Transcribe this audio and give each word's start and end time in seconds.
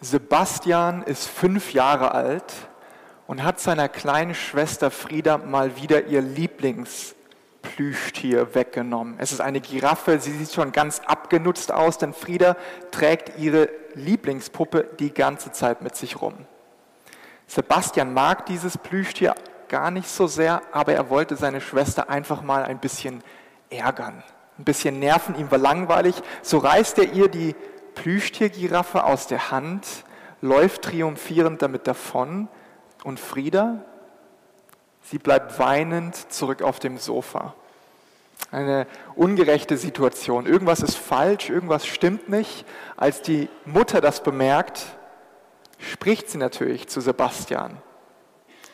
Sebastian 0.00 1.02
ist 1.02 1.26
fünf 1.26 1.72
Jahre 1.72 2.14
alt 2.14 2.54
und 3.26 3.42
hat 3.42 3.58
seiner 3.58 3.88
kleinen 3.88 4.34
Schwester 4.34 4.92
Frieda 4.92 5.38
mal 5.38 5.74
wieder 5.76 6.06
ihr 6.06 6.22
Lieblingsplüschtier 6.22 8.54
weggenommen. 8.54 9.16
Es 9.18 9.32
ist 9.32 9.40
eine 9.40 9.60
Giraffe, 9.60 10.20
sie 10.20 10.30
sieht 10.30 10.52
schon 10.52 10.70
ganz 10.70 11.00
abgenutzt 11.04 11.72
aus, 11.72 11.98
denn 11.98 12.14
Frieda 12.14 12.56
trägt 12.92 13.40
ihre 13.40 13.68
Lieblingspuppe 13.94 14.88
die 15.00 15.12
ganze 15.12 15.50
Zeit 15.50 15.82
mit 15.82 15.96
sich 15.96 16.22
rum. 16.22 16.34
Sebastian 17.48 18.14
mag 18.14 18.46
dieses 18.46 18.78
Plüschtier 18.78 19.34
gar 19.68 19.90
nicht 19.90 20.08
so 20.08 20.28
sehr, 20.28 20.62
aber 20.70 20.92
er 20.92 21.10
wollte 21.10 21.34
seine 21.34 21.60
Schwester 21.60 22.08
einfach 22.08 22.42
mal 22.42 22.62
ein 22.62 22.78
bisschen 22.78 23.24
ärgern. 23.68 24.22
Ein 24.58 24.64
bisschen 24.64 25.00
nerven, 25.00 25.34
ihm 25.34 25.50
war 25.50 25.58
langweilig. 25.58 26.14
So 26.42 26.58
reißt 26.58 26.98
er 26.98 27.12
ihr 27.12 27.26
die 27.28 27.56
Plüschtiergiraffe 27.98 29.02
aus 29.02 29.26
der 29.26 29.50
Hand, 29.50 30.04
läuft 30.40 30.82
triumphierend 30.82 31.62
damit 31.62 31.88
davon 31.88 32.48
und 33.02 33.18
Frieda, 33.18 33.84
sie 35.02 35.18
bleibt 35.18 35.58
weinend 35.58 36.14
zurück 36.32 36.62
auf 36.62 36.78
dem 36.78 36.98
Sofa. 36.98 37.54
Eine 38.52 38.86
ungerechte 39.16 39.76
Situation. 39.76 40.46
Irgendwas 40.46 40.80
ist 40.80 40.94
falsch, 40.94 41.50
irgendwas 41.50 41.86
stimmt 41.86 42.28
nicht. 42.28 42.64
Als 42.96 43.20
die 43.20 43.48
Mutter 43.64 44.00
das 44.00 44.22
bemerkt, 44.22 44.86
spricht 45.78 46.30
sie 46.30 46.38
natürlich 46.38 46.86
zu 46.86 47.00
Sebastian 47.00 47.78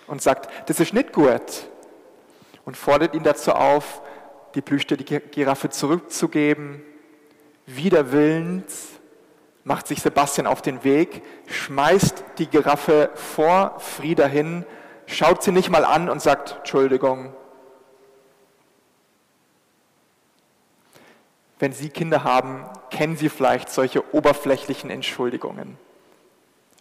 und 0.06 0.20
sagt, 0.20 0.68
das 0.68 0.80
ist 0.80 0.92
nicht 0.92 1.14
gut. 1.14 1.66
Und 2.66 2.76
fordert 2.76 3.14
ihn 3.14 3.22
dazu 3.22 3.52
auf, 3.52 4.02
die 4.54 4.60
Plüschtier-Giraffe 4.60 5.70
zurückzugeben. 5.70 6.82
Wider 7.66 8.12
Willens 8.12 8.93
macht 9.64 9.86
sich 9.86 10.02
Sebastian 10.02 10.46
auf 10.46 10.62
den 10.62 10.84
Weg, 10.84 11.22
schmeißt 11.46 12.24
die 12.38 12.46
Giraffe 12.46 13.10
vor 13.14 13.80
Frieda 13.80 14.26
hin, 14.26 14.64
schaut 15.06 15.42
sie 15.42 15.52
nicht 15.52 15.70
mal 15.70 15.84
an 15.84 16.08
und 16.08 16.20
sagt, 16.20 16.56
Entschuldigung. 16.58 17.34
Wenn 21.58 21.72
Sie 21.72 21.88
Kinder 21.88 22.24
haben, 22.24 22.66
kennen 22.90 23.16
Sie 23.16 23.28
vielleicht 23.28 23.70
solche 23.70 24.14
oberflächlichen 24.14 24.90
Entschuldigungen. 24.90 25.78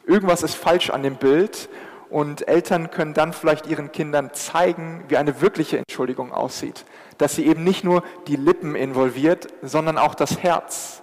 Irgendwas 0.05 0.43
ist 0.43 0.55
falsch 0.55 0.89
an 0.89 1.03
dem 1.03 1.15
Bild 1.15 1.69
und 2.09 2.47
Eltern 2.47 2.91
können 2.91 3.13
dann 3.13 3.33
vielleicht 3.33 3.67
ihren 3.67 3.91
Kindern 3.91 4.33
zeigen, 4.33 5.05
wie 5.07 5.17
eine 5.17 5.41
wirkliche 5.41 5.77
Entschuldigung 5.77 6.33
aussieht. 6.33 6.85
Dass 7.17 7.35
sie 7.35 7.45
eben 7.45 7.63
nicht 7.63 7.83
nur 7.83 8.03
die 8.27 8.35
Lippen 8.35 8.75
involviert, 8.75 9.47
sondern 9.61 9.97
auch 9.97 10.15
das 10.15 10.39
Herz. 10.43 11.02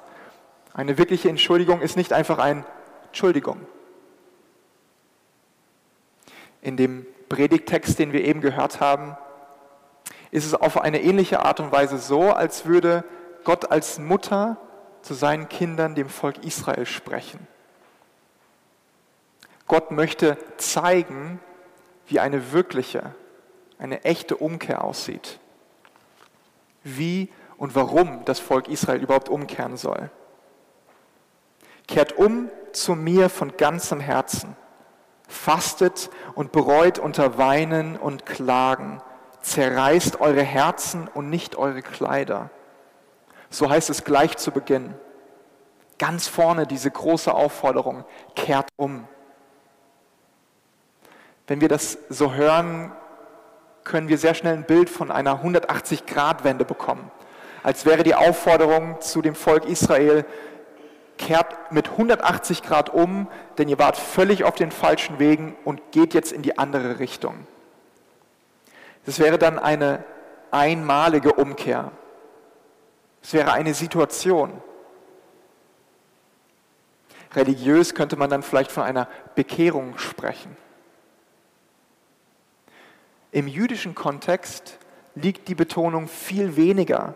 Eine 0.72 0.98
wirkliche 0.98 1.28
Entschuldigung 1.28 1.80
ist 1.80 1.96
nicht 1.96 2.12
einfach 2.12 2.38
ein 2.38 2.64
Entschuldigung. 3.06 3.66
In 6.62 6.76
dem 6.76 7.06
Predigtext, 7.28 7.98
den 7.98 8.12
wir 8.12 8.24
eben 8.24 8.40
gehört 8.40 8.80
haben, 8.80 9.16
ist 10.30 10.44
es 10.44 10.54
auf 10.54 10.80
eine 10.80 11.02
ähnliche 11.02 11.40
Art 11.44 11.60
und 11.60 11.72
Weise 11.72 11.98
so, 11.98 12.32
als 12.32 12.66
würde 12.66 13.04
Gott 13.44 13.70
als 13.70 13.98
Mutter 13.98 14.58
zu 15.02 15.14
seinen 15.14 15.48
Kindern, 15.48 15.94
dem 15.94 16.08
Volk 16.08 16.44
Israel, 16.44 16.86
sprechen. 16.86 17.46
Gott 19.66 19.90
möchte 19.90 20.36
zeigen, 20.56 21.40
wie 22.06 22.20
eine 22.20 22.52
wirkliche, 22.52 23.14
eine 23.78 24.04
echte 24.04 24.36
Umkehr 24.36 24.84
aussieht. 24.84 25.38
Wie 26.82 27.28
und 27.56 27.74
warum 27.74 28.24
das 28.24 28.40
Volk 28.40 28.68
Israel 28.68 29.00
überhaupt 29.00 29.28
umkehren 29.28 29.76
soll. 29.76 30.10
Kehrt 31.90 32.12
um 32.12 32.48
zu 32.72 32.94
mir 32.94 33.28
von 33.28 33.56
ganzem 33.56 33.98
Herzen. 33.98 34.56
Fastet 35.26 36.08
und 36.36 36.52
bereut 36.52 37.00
unter 37.00 37.36
Weinen 37.36 37.96
und 37.96 38.24
Klagen. 38.24 39.02
Zerreißt 39.42 40.20
eure 40.20 40.42
Herzen 40.42 41.08
und 41.12 41.30
nicht 41.30 41.56
eure 41.56 41.82
Kleider. 41.82 42.50
So 43.48 43.68
heißt 43.68 43.90
es 43.90 44.04
gleich 44.04 44.36
zu 44.36 44.52
Beginn. 44.52 44.94
Ganz 45.98 46.28
vorne 46.28 46.64
diese 46.64 46.92
große 46.92 47.34
Aufforderung. 47.34 48.04
Kehrt 48.36 48.68
um. 48.76 49.08
Wenn 51.48 51.60
wir 51.60 51.68
das 51.68 51.98
so 52.08 52.34
hören, 52.34 52.92
können 53.82 54.06
wir 54.06 54.18
sehr 54.18 54.34
schnell 54.34 54.54
ein 54.54 54.64
Bild 54.64 54.90
von 54.90 55.10
einer 55.10 55.42
180-Grad-Wende 55.42 56.64
bekommen. 56.64 57.10
Als 57.64 57.84
wäre 57.84 58.04
die 58.04 58.14
Aufforderung 58.14 59.00
zu 59.00 59.22
dem 59.22 59.34
Volk 59.34 59.64
Israel, 59.64 60.24
kehrt 61.20 61.70
mit 61.70 61.90
180 61.90 62.62
Grad 62.62 62.88
um, 62.88 63.28
denn 63.58 63.68
ihr 63.68 63.78
wart 63.78 63.96
völlig 63.96 64.42
auf 64.44 64.54
den 64.54 64.70
falschen 64.70 65.18
Wegen 65.18 65.54
und 65.64 65.92
geht 65.92 66.14
jetzt 66.14 66.32
in 66.32 66.42
die 66.42 66.58
andere 66.58 66.98
Richtung. 66.98 67.46
Das 69.04 69.18
wäre 69.18 69.38
dann 69.38 69.58
eine 69.58 70.02
einmalige 70.50 71.34
Umkehr. 71.34 71.92
Es 73.22 73.34
wäre 73.34 73.52
eine 73.52 73.74
Situation. 73.74 74.62
Religiös 77.34 77.94
könnte 77.94 78.16
man 78.16 78.30
dann 78.30 78.42
vielleicht 78.42 78.72
von 78.72 78.82
einer 78.82 79.06
Bekehrung 79.34 79.98
sprechen. 79.98 80.56
Im 83.30 83.46
jüdischen 83.46 83.94
Kontext 83.94 84.78
liegt 85.14 85.48
die 85.48 85.54
Betonung 85.54 86.08
viel 86.08 86.56
weniger 86.56 87.14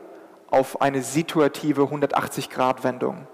auf 0.50 0.80
eine 0.82 1.02
situative 1.02 1.82
180-Grad-Wendung. 1.82 3.26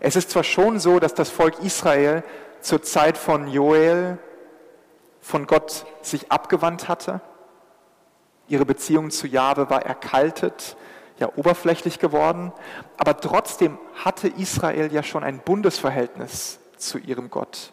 Es 0.00 0.16
ist 0.16 0.30
zwar 0.30 0.44
schon 0.44 0.78
so, 0.78 0.98
dass 0.98 1.14
das 1.14 1.30
Volk 1.30 1.60
Israel 1.60 2.22
zur 2.60 2.82
Zeit 2.82 3.18
von 3.18 3.48
Joel 3.48 4.18
von 5.20 5.46
Gott 5.46 5.86
sich 6.02 6.30
abgewandt 6.30 6.88
hatte. 6.88 7.20
Ihre 8.48 8.66
Beziehung 8.66 9.10
zu 9.10 9.26
Jahwe 9.26 9.70
war 9.70 9.84
erkaltet, 9.84 10.76
ja 11.18 11.28
oberflächlich 11.36 11.98
geworden, 11.98 12.52
aber 12.96 13.20
trotzdem 13.20 13.78
hatte 14.04 14.28
Israel 14.28 14.92
ja 14.92 15.02
schon 15.02 15.24
ein 15.24 15.38
Bundesverhältnis 15.38 16.58
zu 16.76 16.98
ihrem 16.98 17.30
Gott. 17.30 17.72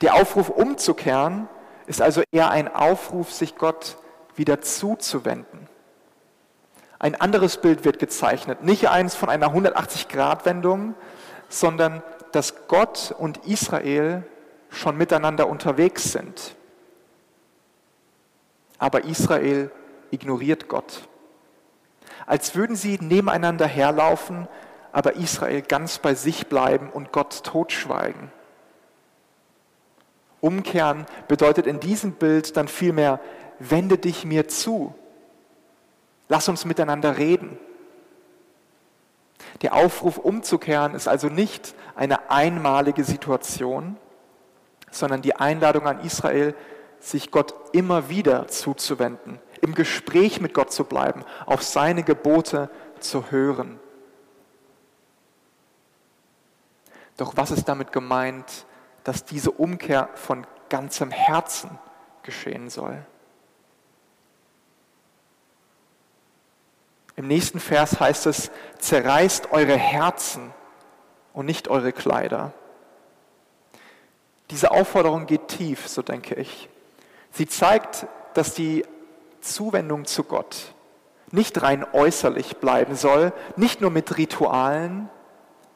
Der 0.00 0.14
Aufruf 0.14 0.48
umzukehren 0.48 1.48
ist 1.86 2.00
also 2.00 2.22
eher 2.30 2.50
ein 2.50 2.72
Aufruf, 2.72 3.32
sich 3.32 3.56
Gott 3.56 3.96
wieder 4.36 4.60
zuzuwenden. 4.60 5.68
Ein 6.98 7.20
anderes 7.20 7.56
Bild 7.56 7.84
wird 7.84 7.98
gezeichnet, 7.98 8.62
nicht 8.62 8.88
eins 8.88 9.14
von 9.14 9.28
einer 9.28 9.48
180-Grad-Wendung, 9.54 10.94
sondern 11.50 12.02
dass 12.32 12.66
Gott 12.68 13.14
und 13.18 13.44
Israel 13.46 14.22
schon 14.70 14.96
miteinander 14.96 15.48
unterwegs 15.48 16.12
sind. 16.12 16.56
Aber 18.78 19.04
Israel 19.04 19.70
ignoriert 20.10 20.68
Gott. 20.68 21.08
Als 22.24 22.54
würden 22.54 22.76
sie 22.76 22.98
nebeneinander 23.00 23.66
herlaufen, 23.66 24.48
aber 24.92 25.16
Israel 25.16 25.60
ganz 25.62 25.98
bei 25.98 26.14
sich 26.14 26.46
bleiben 26.46 26.88
und 26.88 27.12
Gott 27.12 27.44
totschweigen. 27.44 28.32
Umkehren 30.40 31.04
bedeutet 31.28 31.66
in 31.66 31.80
diesem 31.80 32.12
Bild 32.12 32.56
dann 32.56 32.68
vielmehr, 32.68 33.20
wende 33.58 33.98
dich 33.98 34.24
mir 34.24 34.48
zu. 34.48 34.94
Lass 36.28 36.48
uns 36.48 36.64
miteinander 36.64 37.18
reden. 37.18 37.58
Der 39.62 39.74
Aufruf 39.74 40.18
umzukehren 40.18 40.94
ist 40.94 41.08
also 41.08 41.28
nicht 41.28 41.74
eine 41.94 42.30
einmalige 42.30 43.04
Situation, 43.04 43.96
sondern 44.90 45.22
die 45.22 45.36
Einladung 45.36 45.86
an 45.86 46.00
Israel, 46.00 46.54
sich 46.98 47.30
Gott 47.30 47.54
immer 47.72 48.08
wieder 48.08 48.48
zuzuwenden, 48.48 49.40
im 49.60 49.74
Gespräch 49.74 50.40
mit 50.40 50.54
Gott 50.54 50.72
zu 50.72 50.84
bleiben, 50.84 51.24
auf 51.46 51.62
seine 51.62 52.02
Gebote 52.02 52.70
zu 52.98 53.30
hören. 53.30 53.80
Doch 57.16 57.36
was 57.36 57.50
ist 57.50 57.68
damit 57.68 57.92
gemeint, 57.92 58.66
dass 59.04 59.24
diese 59.24 59.50
Umkehr 59.50 60.08
von 60.14 60.46
ganzem 60.68 61.10
Herzen 61.10 61.78
geschehen 62.22 62.70
soll. 62.70 63.04
Im 67.20 67.26
nächsten 67.26 67.60
Vers 67.60 68.00
heißt 68.00 68.24
es, 68.28 68.50
zerreißt 68.78 69.52
eure 69.52 69.76
Herzen 69.76 70.54
und 71.34 71.44
nicht 71.44 71.68
eure 71.68 71.92
Kleider. 71.92 72.54
Diese 74.48 74.70
Aufforderung 74.70 75.26
geht 75.26 75.48
tief, 75.48 75.86
so 75.86 76.00
denke 76.00 76.34
ich. 76.36 76.70
Sie 77.30 77.46
zeigt, 77.46 78.06
dass 78.32 78.54
die 78.54 78.86
Zuwendung 79.42 80.06
zu 80.06 80.24
Gott 80.24 80.72
nicht 81.30 81.60
rein 81.60 81.84
äußerlich 81.92 82.56
bleiben 82.56 82.96
soll, 82.96 83.34
nicht 83.54 83.82
nur 83.82 83.90
mit 83.90 84.16
Ritualen, 84.16 85.10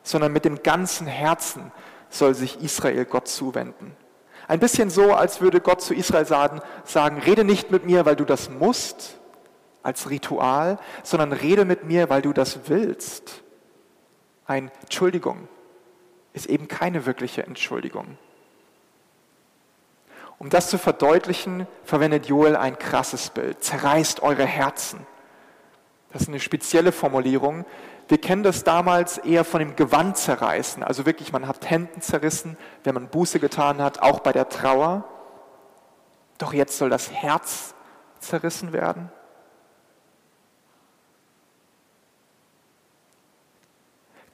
sondern 0.02 0.32
mit 0.32 0.46
dem 0.46 0.62
ganzen 0.62 1.06
Herzen, 1.06 1.72
soll 2.08 2.34
sich 2.34 2.62
Israel 2.62 3.04
Gott 3.04 3.28
zuwenden. 3.28 3.94
Ein 4.48 4.60
bisschen 4.60 4.88
so, 4.88 5.12
als 5.12 5.42
würde 5.42 5.60
Gott 5.60 5.82
zu 5.82 5.92
Israel 5.92 6.24
sagen, 6.24 6.62
sagen, 6.84 7.18
rede 7.18 7.44
nicht 7.44 7.70
mit 7.70 7.84
mir, 7.84 8.06
weil 8.06 8.16
du 8.16 8.24
das 8.24 8.48
musst, 8.48 9.18
als 9.84 10.10
Ritual, 10.10 10.78
sondern 11.04 11.32
rede 11.32 11.64
mit 11.64 11.84
mir, 11.84 12.10
weil 12.10 12.22
du 12.22 12.32
das 12.32 12.68
willst. 12.68 13.42
Ein 14.46 14.72
Entschuldigung. 14.82 15.48
ist 16.32 16.46
eben 16.46 16.66
keine 16.66 17.06
wirkliche 17.06 17.44
Entschuldigung. 17.44 18.18
Um 20.38 20.50
das 20.50 20.68
zu 20.68 20.78
verdeutlichen, 20.78 21.68
verwendet 21.84 22.26
Joel 22.26 22.56
ein 22.56 22.76
krasses 22.78 23.30
Bild. 23.30 23.62
Zerreißt 23.62 24.20
eure 24.22 24.44
Herzen. 24.44 25.06
Das 26.12 26.22
ist 26.22 26.28
eine 26.28 26.40
spezielle 26.40 26.90
Formulierung. 26.90 27.64
Wir 28.08 28.18
kennen 28.18 28.42
das 28.42 28.64
damals 28.64 29.18
eher 29.18 29.44
von 29.44 29.60
dem 29.60 29.76
Gewand 29.76 30.16
zerreißen. 30.16 30.82
Also 30.82 31.06
wirklich, 31.06 31.32
man 31.32 31.46
hat 31.46 31.70
Händen 31.70 32.00
zerrissen, 32.00 32.56
wenn 32.82 32.94
man 32.94 33.08
Buße 33.08 33.38
getan 33.38 33.80
hat, 33.80 34.02
auch 34.02 34.20
bei 34.20 34.32
der 34.32 34.48
Trauer. 34.48 35.04
Doch 36.38 36.52
jetzt 36.52 36.78
soll 36.78 36.90
das 36.90 37.12
Herz 37.12 37.74
zerrissen 38.18 38.72
werden. 38.72 39.10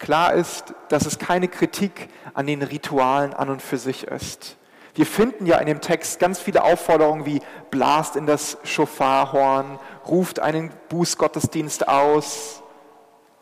Klar 0.01 0.33
ist, 0.33 0.75
dass 0.89 1.05
es 1.05 1.19
keine 1.19 1.47
Kritik 1.47 2.09
an 2.33 2.47
den 2.47 2.63
Ritualen 2.63 3.35
an 3.35 3.51
und 3.51 3.61
für 3.61 3.77
sich 3.77 4.05
ist. 4.05 4.57
Wir 4.95 5.05
finden 5.05 5.45
ja 5.45 5.59
in 5.59 5.67
dem 5.67 5.83
Text 5.83 6.19
ganz 6.19 6.41
viele 6.41 6.65
Aufforderungen 6.65 7.27
wie 7.27 7.43
blast 7.71 8.17
in 8.17 8.25
das 8.25 8.57
Schofarhorn, 8.65 9.79
ruft 10.09 10.41
einen 10.41 10.73
Bußgottesdienst 10.89 11.87
aus. 11.87 12.63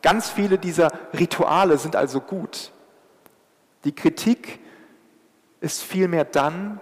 Ganz 0.02 0.30
viele 0.30 0.58
dieser 0.58 0.90
Rituale 1.16 1.78
sind 1.78 1.94
also 1.94 2.20
gut. 2.20 2.72
Die 3.84 3.94
Kritik 3.94 4.58
ist 5.60 5.84
vielmehr 5.84 6.24
dann, 6.24 6.80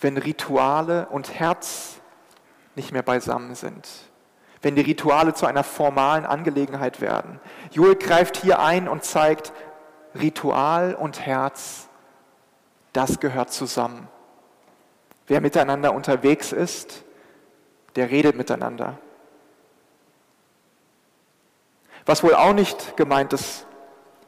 wenn 0.00 0.18
Rituale 0.18 1.06
und 1.08 1.32
Herz 1.38 2.00
nicht 2.74 2.90
mehr 2.90 3.04
beisammen 3.04 3.54
sind 3.54 3.88
wenn 4.62 4.76
die 4.76 4.82
Rituale 4.82 5.34
zu 5.34 5.46
einer 5.46 5.64
formalen 5.64 6.24
Angelegenheit 6.24 7.00
werden. 7.00 7.40
Joel 7.72 7.96
greift 7.96 8.36
hier 8.36 8.60
ein 8.60 8.88
und 8.88 9.04
zeigt, 9.04 9.52
Ritual 10.14 10.94
und 10.94 11.20
Herz, 11.20 11.88
das 12.92 13.20
gehört 13.20 13.52
zusammen. 13.52 14.08
Wer 15.26 15.40
miteinander 15.40 15.94
unterwegs 15.94 16.52
ist, 16.52 17.04
der 17.96 18.10
redet 18.10 18.36
miteinander. 18.36 18.98
Was 22.06 22.22
wohl 22.22 22.34
auch 22.34 22.52
nicht 22.52 22.96
gemeint 22.96 23.32
ist, 23.32 23.66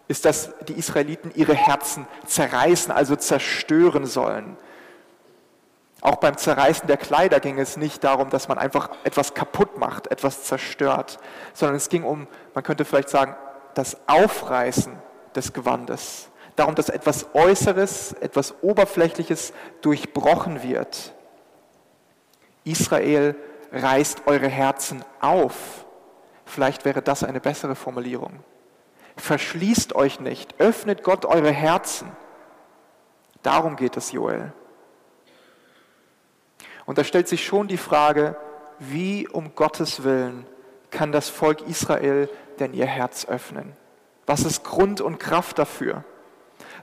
ist, 0.07 0.25
dass 0.25 0.53
die 0.69 0.75
Israeliten 0.75 1.33
ihre 1.35 1.55
Herzen 1.55 2.07
zerreißen, 2.27 2.93
also 2.93 3.17
zerstören 3.17 4.07
sollen. 4.07 4.57
Auch 6.05 6.17
beim 6.17 6.37
Zerreißen 6.37 6.87
der 6.87 6.99
Kleider 6.99 7.41
ging 7.41 7.59
es 7.59 7.79
nicht 7.79 8.05
darum, 8.05 8.29
dass 8.29 8.47
man 8.47 8.59
einfach 8.59 8.91
etwas 9.05 9.33
kaputt 9.33 9.79
macht, 9.79 10.09
etwas 10.09 10.45
zerstört, 10.45 11.19
sondern 11.55 11.77
es 11.77 11.89
ging 11.89 12.05
um, 12.05 12.29
man 12.53 12.63
könnte 12.63 12.85
vielleicht 12.85 13.09
sagen, 13.09 13.35
das 13.73 13.97
Aufreißen 14.07 14.93
des 15.35 15.55
Gewandes. 15.55 16.29
Darum, 16.57 16.75
dass 16.75 16.91
etwas 16.91 17.29
Äußeres, 17.33 18.13
etwas 18.21 18.55
Oberflächliches 18.61 19.55
durchbrochen 19.81 20.63
wird. 20.63 21.15
Israel 22.65 23.35
reißt 23.73 24.27
eure 24.27 24.49
Herzen 24.49 25.03
auf. 25.23 25.87
Vielleicht 26.45 26.85
wäre 26.85 27.01
das 27.01 27.25
eine 27.25 27.41
bessere 27.41 27.77
Formulierung. 27.77 28.41
Verschließt 29.17 29.95
euch 29.95 30.21
nicht, 30.21 30.61
öffnet 30.61 31.03
Gott 31.03 31.25
eure 31.25 31.51
Herzen. 31.51 32.13
Darum 33.43 33.77
geht 33.77 33.97
es 33.97 34.13
Joel. 34.13 34.53
Und 36.87 36.99
da 36.99 37.05
stellt 37.05 37.29
sich 37.29 37.45
schon 37.45 37.69
die 37.69 37.77
Frage, 37.79 38.37
wie 38.79 39.27
um 39.29 39.55
Gottes 39.55 40.05
Willen 40.05 40.47
kann 40.91 41.13
das 41.13 41.29
Volk 41.29 41.63
Israel 41.63 42.29
denn 42.59 42.75
ihr 42.75 42.87
Herz 42.87 43.27
öffnen? 43.27 43.77
Was 44.27 44.45
ist 44.45 44.65
Grund 44.65 45.01
und 45.01 45.19
Kraft 45.19 45.59
dafür? 45.59 46.05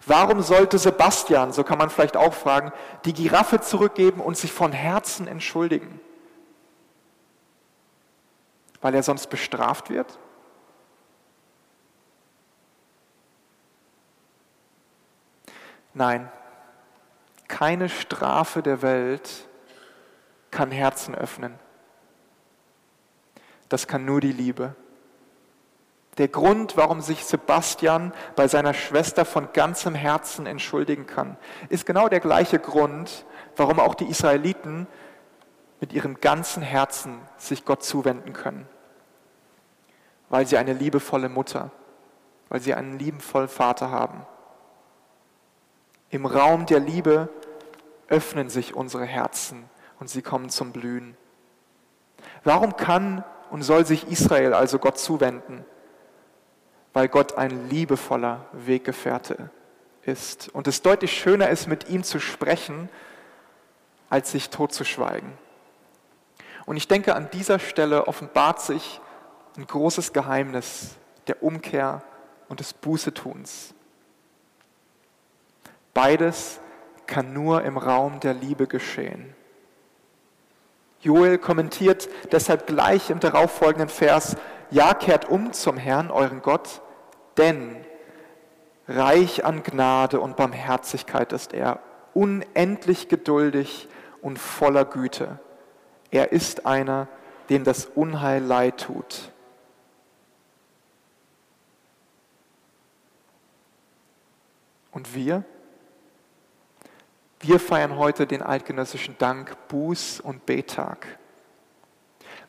Warum 0.06 0.42
sollte 0.42 0.78
Sebastian, 0.80 1.54
so 1.54 1.64
kann 1.64 1.78
man 1.78 1.90
vielleicht 1.90 2.18
auch 2.18 2.34
fragen, 2.34 2.72
die 3.06 3.14
Giraffe 3.14 3.62
zurückgeben 3.62 4.20
und 4.20 4.36
sich 4.36 4.52
von 4.52 4.72
Herzen 4.72 5.28
entschuldigen? 5.28 6.00
Weil 8.82 8.96
er 8.96 9.04
sonst 9.04 9.28
bestraft 9.28 9.90
wird? 9.90 10.18
Nein, 15.94 16.32
keine 17.48 17.90
Strafe 17.90 18.64
der 18.64 18.82
Welt 18.82 19.48
kann 20.52 20.72
Herzen 20.72 21.16
öffnen. 21.16 21.58
Das 23.70 23.88
kann 23.88 24.06
nur 24.06 24.20
die 24.20 24.34
Liebe. 24.34 24.76
Der 26.18 26.28
Grund, 26.28 26.76
warum 26.76 27.00
sich 27.02 27.24
Sebastian 27.24 28.12
bei 28.36 28.48
seiner 28.50 28.74
Schwester 28.74 29.24
von 29.24 29.54
ganzem 29.54 29.96
Herzen 29.96 30.46
entschuldigen 30.46 31.08
kann, 31.08 31.38
ist 31.70 31.86
genau 31.86 32.10
der 32.10 32.20
gleiche 32.20 32.60
Grund, 32.60 33.26
warum 33.56 33.80
auch 33.80 33.96
die 33.96 34.10
Israeliten 34.10 34.88
mit 35.80 35.94
ihrem 35.94 36.20
ganzen 36.20 36.62
Herzen 36.62 37.22
sich 37.38 37.64
Gott 37.64 37.84
zuwenden 37.84 38.34
können. 38.34 38.68
Weil 40.30 40.46
sie 40.46 40.58
eine 40.58 40.74
liebevolle 40.74 41.30
Mutter, 41.30 41.72
weil 42.50 42.60
sie 42.60 42.74
einen 42.74 43.00
liebevollen 43.00 43.50
Vater 43.50 43.90
haben. 43.90 44.26
Im 46.10 46.26
Raum 46.26 46.66
der 46.66 46.82
Liebe 46.82 47.30
öffnen 48.10 48.50
sich 48.50 48.76
unsere 48.76 49.06
Herzen 49.06 49.70
und 50.02 50.10
sie 50.10 50.24
kommen 50.24 50.50
zum 50.50 50.72
Blühen. 50.72 51.16
Warum 52.44 52.76
kann 52.76 53.24
und 53.52 53.62
soll 53.62 53.86
sich 53.86 54.08
Israel 54.08 54.56
also 54.56 54.80
Gott 54.80 54.98
zuwenden? 54.98 55.64
Weil 56.92 57.08
Gott 57.08 57.38
ein 57.38 57.70
liebevoller 57.70 58.48
Weggefährte 58.52 59.52
ist 60.02 60.50
und 60.50 60.68
es 60.68 60.82
deutlich 60.82 61.14
schöner 61.14 61.50
ist, 61.50 61.68
mit 61.68 61.88
ihm 61.88 62.04
zu 62.04 62.20
sprechen, 62.20 62.90
als 64.10 64.32
sich 64.32 64.50
totzuschweigen. 64.50 65.32
Und 66.66 66.78
ich 66.78 66.88
denke, 66.88 67.14
an 67.16 67.30
dieser 67.30 67.60
Stelle 67.60 68.08
offenbart 68.08 68.60
sich 68.60 69.00
ein 69.56 69.68
großes 69.68 70.14
Geheimnis 70.14 70.96
der 71.28 71.44
Umkehr 71.44 72.02
und 72.50 72.60
des 72.60 72.74
Bußetuns. 72.74 73.76
Beides 75.94 76.60
kann 77.06 77.34
nur 77.34 77.64
im 77.64 77.78
Raum 77.78 78.20
der 78.20 78.34
Liebe 78.34 78.66
geschehen. 78.66 79.36
Joel 81.02 81.38
kommentiert 81.38 82.10
deshalb 82.32 82.68
gleich 82.68 83.10
im 83.10 83.20
darauffolgenden 83.20 83.90
Vers, 83.90 84.38
ja, 84.70 84.94
kehrt 84.94 85.28
um 85.28 85.52
zum 85.52 85.78
Herrn, 85.78 86.12
euren 86.12 86.42
Gott, 86.42 86.82
denn 87.38 87.76
reich 88.88 89.44
an 89.44 89.64
Gnade 89.64 90.20
und 90.20 90.38
Barmherzigkeit 90.38 91.34
ist 91.34 91.54
er, 91.54 91.80
unendlich 92.14 93.08
geduldig 93.08 93.90
und 94.22 94.38
voller 94.38 94.86
Güte. 94.86 95.40
Er 96.12 96.32
ist 96.32 96.66
einer, 96.66 97.08
dem 97.50 97.64
das 97.64 97.86
Unheil 97.86 98.44
leid 98.44 98.82
tut. 98.82 99.32
Und 104.92 105.16
wir? 105.16 105.44
Wir 107.44 107.60
feiern 107.60 107.98
heute 107.98 108.28
den 108.28 108.44
altgenössischen 108.44 109.18
Dank, 109.18 109.58
Buß- 109.70 110.22
und 110.22 110.46
Betag. 110.46 111.18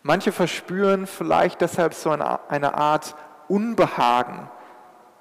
Manche 0.03 0.33
verspüren 0.33 1.07
vielleicht 1.07 1.63
deshalb 1.63 1.95
so 1.95 2.11
eine 2.11 2.75
Art 2.75 3.15
Unbehagen. 3.49 4.51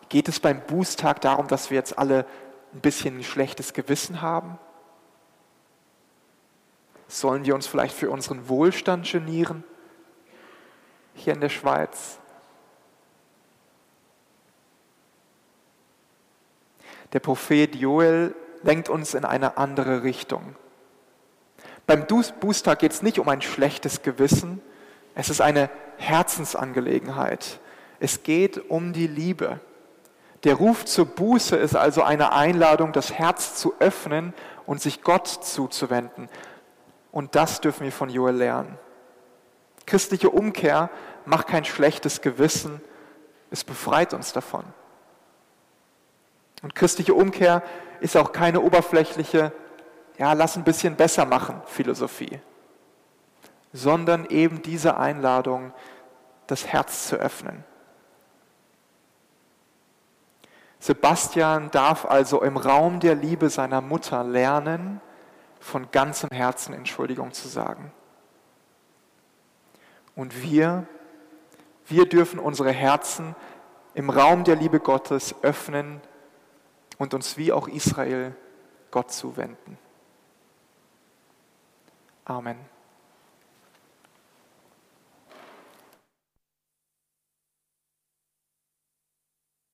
Geht 0.10 0.28
es 0.28 0.42
beim 0.42 0.60
Bußtag 0.66 1.22
darum, 1.22 1.48
dass 1.48 1.70
wir 1.70 1.78
jetzt 1.78 1.98
alle 1.98 2.26
ein 2.74 2.82
bisschen 2.82 3.20
ein 3.20 3.24
schlechtes 3.24 3.74
Gewissen 3.74 4.22
haben? 4.22 4.60
Sollen 7.08 7.46
wir 7.46 7.56
uns 7.56 7.66
vielleicht 7.66 7.96
für 7.96 8.10
unseren 8.10 8.50
Wohlstand 8.50 9.10
genieren 9.10 9.64
hier 11.14 11.34
in 11.34 11.40
der 11.42 11.50
Schweiz? 11.50 12.20
Der 17.14 17.20
Prophet 17.20 17.76
Joel 17.76 18.36
lenkt 18.64 18.90
uns 18.90 19.14
in 19.14 19.26
eine 19.26 19.58
andere 19.58 20.04
Richtung. 20.04 20.56
Beim 21.88 22.06
Boostag 22.08 22.80
geht 22.80 22.92
es 22.92 23.02
nicht 23.02 23.20
um 23.20 23.28
ein 23.28 23.42
schlechtes 23.42 24.02
Gewissen, 24.02 24.62
es 25.16 25.30
ist 25.30 25.42
eine 25.42 25.70
Herzensangelegenheit. 25.98 27.60
Es 28.00 28.24
geht 28.24 28.70
um 28.70 28.94
die 28.94 29.08
Liebe. 29.08 29.60
Der 30.44 30.56
Ruf 30.56 30.86
zur 30.86 31.06
Buße 31.06 31.56
ist 31.56 31.76
also 31.76 32.02
eine 32.02 32.32
Einladung, 32.32 32.94
das 32.94 33.14
Herz 33.14 33.56
zu 33.56 33.74
öffnen 33.80 34.34
und 34.66 34.82
sich 34.82 35.04
Gott 35.04 35.28
zuzuwenden. 35.28 36.30
Und 37.12 37.36
das 37.36 37.62
dürfen 37.62 37.84
wir 37.84 37.92
von 37.92 38.10
Joel 38.10 38.36
lernen. 38.36 38.80
Christliche 39.86 40.30
Umkehr 40.30 40.90
macht 41.26 41.48
kein 41.48 41.66
schlechtes 41.66 42.22
Gewissen, 42.22 42.82
es 43.52 43.64
befreit 43.64 44.14
uns 44.14 44.32
davon. 44.34 44.64
Und 46.64 46.74
christliche 46.74 47.14
Umkehr 47.14 47.62
ist 48.02 48.18
auch 48.18 48.32
keine 48.32 48.62
oberflächliche, 48.62 49.54
ja, 50.18 50.34
lass 50.34 50.58
ein 50.58 50.64
bisschen 50.64 50.96
besser 50.96 51.26
machen 51.26 51.62
Philosophie, 51.66 52.40
sondern 53.72 54.26
eben 54.26 54.62
diese 54.62 54.98
Einladung, 54.98 55.72
das 56.48 56.68
Herz 56.68 57.08
zu 57.08 57.16
öffnen. 57.16 57.64
Sebastian 60.80 61.70
darf 61.70 62.06
also 62.06 62.42
im 62.42 62.58
Raum 62.58 63.00
der 63.00 63.14
Liebe 63.14 63.50
seiner 63.50 63.82
Mutter 63.82 64.24
lernen, 64.24 65.00
von 65.60 65.92
ganzem 65.92 66.30
Herzen 66.32 66.74
Entschuldigung 66.74 67.34
zu 67.34 67.48
sagen. 67.48 67.94
Und 70.16 70.42
wir, 70.42 70.88
wir 71.86 72.10
dürfen 72.10 72.40
unsere 72.40 72.72
Herzen 72.72 73.36
im 73.94 74.10
Raum 74.10 74.44
der 74.44 74.56
Liebe 74.56 74.80
Gottes 74.80 75.36
öffnen 75.44 76.02
und 77.02 77.16
uns 77.16 77.36
wie 77.36 77.52
auch 77.52 77.68
Israel 77.68 78.36
Gott 78.92 79.12
zuwenden. 79.12 79.80
Amen. 82.26 82.60